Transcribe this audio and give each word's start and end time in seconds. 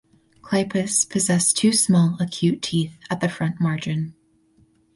Clypeus 0.41 1.05
possess 1.07 1.53
two 1.53 1.71
small 1.71 2.17
acute 2.19 2.63
teeth 2.63 2.97
at 3.11 3.19
the 3.19 3.29
front 3.29 3.61
margin. 3.61 4.15